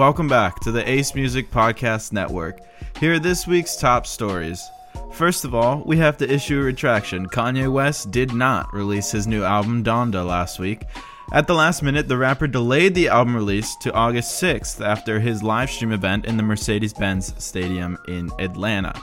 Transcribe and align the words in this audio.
Welcome 0.00 0.28
back 0.28 0.60
to 0.60 0.72
the 0.72 0.88
Ace 0.90 1.14
Music 1.14 1.50
Podcast 1.50 2.10
Network. 2.10 2.60
Here 2.98 3.12
are 3.12 3.18
this 3.18 3.46
week's 3.46 3.76
top 3.76 4.06
stories. 4.06 4.66
First 5.12 5.44
of 5.44 5.54
all, 5.54 5.82
we 5.84 5.98
have 5.98 6.16
to 6.16 6.32
issue 6.32 6.58
a 6.58 6.64
retraction. 6.64 7.26
Kanye 7.26 7.70
West 7.70 8.10
did 8.10 8.32
not 8.32 8.72
release 8.72 9.10
his 9.10 9.26
new 9.26 9.44
album 9.44 9.84
Donda 9.84 10.26
last 10.26 10.58
week. 10.58 10.84
At 11.34 11.46
the 11.46 11.54
last 11.54 11.82
minute, 11.82 12.08
the 12.08 12.16
rapper 12.16 12.46
delayed 12.46 12.94
the 12.94 13.08
album 13.08 13.36
release 13.36 13.76
to 13.82 13.92
August 13.92 14.42
6th 14.42 14.82
after 14.82 15.20
his 15.20 15.42
live 15.42 15.70
stream 15.70 15.92
event 15.92 16.24
in 16.24 16.38
the 16.38 16.42
Mercedes 16.42 16.94
Benz 16.94 17.34
Stadium 17.36 17.98
in 18.08 18.30
Atlanta. 18.38 18.98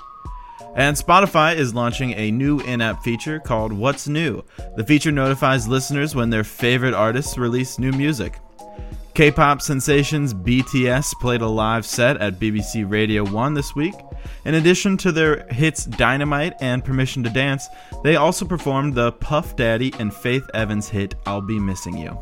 And 0.75 0.97
Spotify 0.97 1.55
is 1.55 1.75
launching 1.75 2.13
a 2.13 2.31
new 2.31 2.59
in 2.61 2.81
app 2.81 3.03
feature 3.03 3.39
called 3.39 3.71
What's 3.71 4.07
New. 4.07 4.43
The 4.75 4.83
feature 4.83 5.11
notifies 5.11 5.67
listeners 5.67 6.15
when 6.15 6.31
their 6.31 6.43
favorite 6.43 6.95
artists 6.95 7.37
release 7.37 7.77
new 7.77 7.91
music. 7.91 8.39
K 9.17 9.31
pop 9.31 9.63
sensations 9.63 10.31
BTS 10.31 11.13
played 11.19 11.41
a 11.41 11.47
live 11.47 11.87
set 11.87 12.17
at 12.17 12.39
BBC 12.39 12.87
Radio 12.87 13.25
1 13.25 13.55
this 13.55 13.73
week. 13.73 13.95
In 14.45 14.53
addition 14.53 14.95
to 14.97 15.11
their 15.11 15.47
hits 15.47 15.85
Dynamite 15.85 16.53
and 16.61 16.85
Permission 16.85 17.23
to 17.23 17.31
Dance, 17.31 17.67
they 18.03 18.15
also 18.15 18.45
performed 18.45 18.93
the 18.93 19.13
Puff 19.13 19.55
Daddy 19.55 19.91
and 19.97 20.13
Faith 20.13 20.47
Evans 20.53 20.87
hit 20.87 21.15
I'll 21.25 21.41
Be 21.41 21.57
Missing 21.59 21.97
You. 21.97 22.15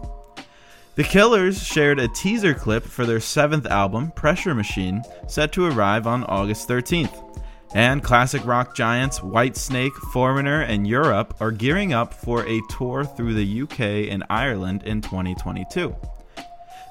The 0.96 1.04
Killers 1.04 1.62
shared 1.62 2.00
a 2.00 2.08
teaser 2.08 2.54
clip 2.54 2.86
for 2.86 3.06
their 3.06 3.20
seventh 3.20 3.66
album, 3.66 4.12
Pressure 4.12 4.56
Machine, 4.56 5.04
set 5.28 5.52
to 5.52 5.66
arrive 5.66 6.08
on 6.08 6.24
August 6.24 6.70
13th. 6.70 7.44
And 7.74 8.02
classic 8.06 8.46
rock 8.46 8.74
giants 8.74 9.20
Whitesnake, 9.20 9.92
Foreigner, 10.14 10.62
and 10.62 10.88
Europe 10.88 11.36
are 11.42 11.52
gearing 11.52 11.92
up 11.92 12.14
for 12.14 12.48
a 12.48 12.62
tour 12.70 13.04
through 13.04 13.34
the 13.34 13.64
UK 13.64 14.10
and 14.10 14.24
Ireland 14.30 14.84
in 14.84 15.02
2022. 15.02 15.94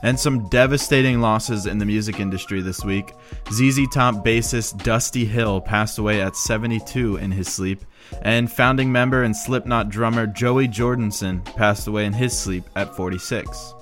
And 0.04 0.20
some 0.20 0.50
devastating 0.50 1.22
losses 1.22 1.64
in 1.64 1.78
the 1.78 1.86
music 1.86 2.20
industry 2.20 2.60
this 2.60 2.84
week. 2.84 3.14
ZZ 3.50 3.88
Top 3.90 4.16
bassist 4.16 4.82
Dusty 4.82 5.24
Hill 5.24 5.62
passed 5.62 5.98
away 5.98 6.20
at 6.20 6.36
72 6.36 7.16
in 7.16 7.30
his 7.30 7.48
sleep, 7.48 7.80
and 8.20 8.52
founding 8.52 8.92
member 8.92 9.22
and 9.22 9.34
Slipknot 9.34 9.88
drummer 9.88 10.26
Joey 10.26 10.68
Jordison 10.68 11.42
passed 11.56 11.86
away 11.86 12.04
in 12.04 12.12
his 12.12 12.38
sleep 12.38 12.64
at 12.76 12.94
46. 12.94 13.72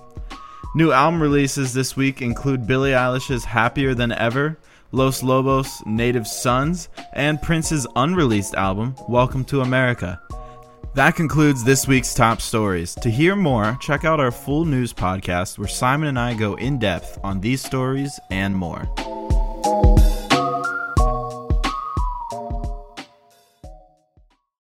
New 0.76 0.92
album 0.92 1.20
releases 1.20 1.74
this 1.74 1.96
week 1.96 2.22
include 2.22 2.68
Billie 2.68 2.92
Eilish's 2.92 3.44
Happier 3.44 3.92
Than 3.92 4.12
Ever, 4.12 4.56
Los 4.92 5.24
Lobos, 5.24 5.82
Native 5.86 6.28
Sons, 6.28 6.88
and 7.14 7.42
Prince's 7.42 7.84
unreleased 7.96 8.54
album, 8.54 8.94
Welcome 9.08 9.44
to 9.46 9.62
America. 9.62 10.22
That 10.94 11.16
concludes 11.16 11.64
this 11.64 11.88
week's 11.88 12.12
top 12.12 12.42
stories. 12.42 12.94
To 12.96 13.08
hear 13.08 13.34
more, 13.34 13.78
check 13.80 14.04
out 14.04 14.20
our 14.20 14.30
full 14.30 14.66
news 14.66 14.92
podcast 14.92 15.56
where 15.56 15.66
Simon 15.66 16.08
and 16.08 16.18
I 16.18 16.34
go 16.34 16.54
in 16.56 16.78
depth 16.78 17.18
on 17.24 17.40
these 17.40 17.64
stories 17.64 18.20
and 18.30 18.54
more. 18.54 18.86